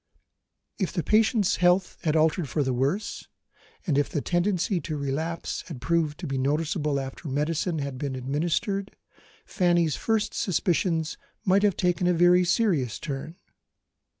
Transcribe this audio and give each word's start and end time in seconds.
If 0.79 0.91
the 0.93 1.03
patient's 1.03 1.57
health 1.57 1.99
had 2.05 2.15
altered 2.15 2.49
for 2.49 2.63
the 2.63 2.73
worse, 2.73 3.27
and 3.85 3.99
if 3.99 4.09
the 4.09 4.19
tendency 4.19 4.81
to 4.81 4.97
relapse 4.97 5.61
had 5.67 5.79
proved 5.79 6.19
to 6.21 6.25
be 6.25 6.39
noticeable 6.39 6.99
after 6.99 7.27
medicine 7.27 7.77
had 7.77 7.99
been 7.99 8.15
administered, 8.15 8.95
Fanny's 9.45 9.95
first 9.97 10.33
suspicions 10.33 11.19
might 11.45 11.61
have 11.61 11.77
taken 11.77 12.07
a 12.07 12.15
very 12.15 12.43
serious 12.43 12.97
turn. 12.97 13.35